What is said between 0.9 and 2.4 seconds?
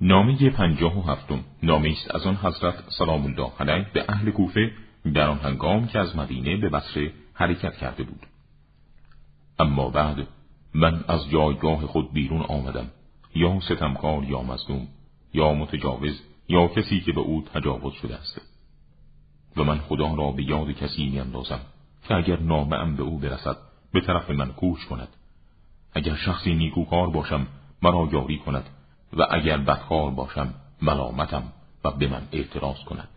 و هفتم. نامه است از آن